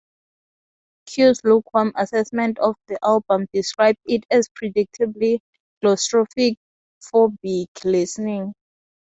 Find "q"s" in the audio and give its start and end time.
1.05-1.41